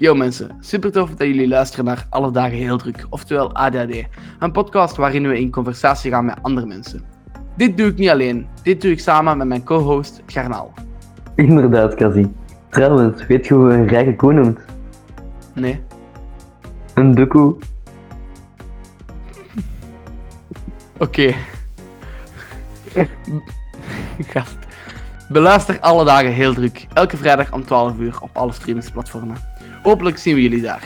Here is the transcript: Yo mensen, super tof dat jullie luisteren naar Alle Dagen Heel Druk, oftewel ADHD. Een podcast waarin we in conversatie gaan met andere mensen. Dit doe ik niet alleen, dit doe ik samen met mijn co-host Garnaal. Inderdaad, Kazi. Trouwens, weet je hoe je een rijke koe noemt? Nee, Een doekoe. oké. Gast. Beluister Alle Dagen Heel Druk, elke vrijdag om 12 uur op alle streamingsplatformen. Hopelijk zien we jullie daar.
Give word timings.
Yo 0.00 0.14
mensen, 0.14 0.56
super 0.60 0.92
tof 0.92 1.10
dat 1.10 1.26
jullie 1.26 1.48
luisteren 1.48 1.84
naar 1.84 2.06
Alle 2.10 2.30
Dagen 2.30 2.56
Heel 2.56 2.78
Druk, 2.78 3.06
oftewel 3.10 3.54
ADHD. 3.54 4.04
Een 4.38 4.52
podcast 4.52 4.96
waarin 4.96 5.28
we 5.28 5.38
in 5.40 5.50
conversatie 5.50 6.10
gaan 6.10 6.24
met 6.24 6.38
andere 6.42 6.66
mensen. 6.66 7.04
Dit 7.56 7.76
doe 7.76 7.86
ik 7.86 7.98
niet 7.98 8.08
alleen, 8.08 8.46
dit 8.62 8.80
doe 8.80 8.90
ik 8.90 9.00
samen 9.00 9.36
met 9.38 9.46
mijn 9.46 9.64
co-host 9.64 10.22
Garnaal. 10.26 10.72
Inderdaad, 11.34 11.94
Kazi. 11.94 12.32
Trouwens, 12.70 13.26
weet 13.26 13.46
je 13.46 13.54
hoe 13.54 13.72
je 13.72 13.78
een 13.78 13.86
rijke 13.88 14.16
koe 14.16 14.32
noemt? 14.32 14.58
Nee, 15.54 15.80
Een 16.94 17.14
doekoe. 17.14 17.56
oké. 20.98 21.34
Gast. 24.32 24.56
Beluister 25.28 25.80
Alle 25.80 26.04
Dagen 26.04 26.32
Heel 26.32 26.54
Druk, 26.54 26.86
elke 26.92 27.16
vrijdag 27.16 27.52
om 27.52 27.64
12 27.64 27.98
uur 27.98 28.16
op 28.20 28.30
alle 28.32 28.52
streamingsplatformen. 28.52 29.36
Hopelijk 29.82 30.18
zien 30.18 30.34
we 30.34 30.42
jullie 30.42 30.60
daar. 30.60 30.82